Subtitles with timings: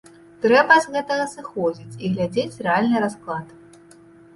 [0.45, 3.59] Трэба з гэтага сыходзіць і глядзець рэальны расклад.